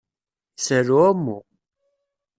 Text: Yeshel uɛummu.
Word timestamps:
Yeshel 0.57 0.87
uɛummu. 0.95 1.37